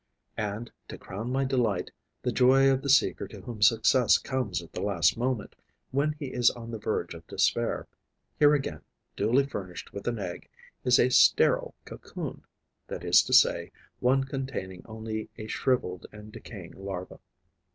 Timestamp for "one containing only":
13.99-15.29